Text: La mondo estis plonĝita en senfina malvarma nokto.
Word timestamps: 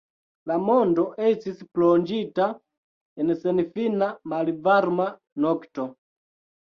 La 0.51 0.55
mondo 0.67 1.03
estis 1.31 1.59
plonĝita 1.77 2.47
en 3.25 3.35
senfina 3.43 4.11
malvarma 4.35 5.07
nokto. 5.47 5.87